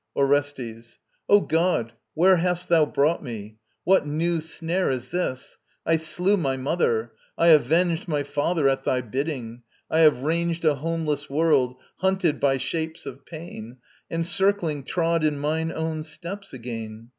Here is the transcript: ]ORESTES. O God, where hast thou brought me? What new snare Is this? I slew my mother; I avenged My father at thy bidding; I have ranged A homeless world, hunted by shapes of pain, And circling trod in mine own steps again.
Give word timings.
]ORESTES. 0.15 0.97
O 1.29 1.41
God, 1.41 1.93
where 2.15 2.37
hast 2.37 2.69
thou 2.69 2.87
brought 2.87 3.21
me? 3.23 3.57
What 3.83 4.07
new 4.07 4.41
snare 4.41 4.89
Is 4.89 5.11
this? 5.11 5.57
I 5.85 5.97
slew 5.97 6.37
my 6.37 6.57
mother; 6.57 7.11
I 7.37 7.49
avenged 7.49 8.07
My 8.07 8.23
father 8.23 8.67
at 8.67 8.83
thy 8.83 9.01
bidding; 9.01 9.61
I 9.91 9.99
have 9.99 10.23
ranged 10.23 10.65
A 10.65 10.73
homeless 10.73 11.29
world, 11.29 11.75
hunted 11.97 12.39
by 12.39 12.57
shapes 12.57 13.05
of 13.05 13.27
pain, 13.27 13.77
And 14.09 14.25
circling 14.25 14.85
trod 14.85 15.23
in 15.23 15.37
mine 15.37 15.71
own 15.71 16.01
steps 16.01 16.51
again. 16.51 17.09